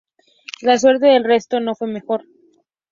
[0.63, 2.25] La suerte del resto no fue mejor.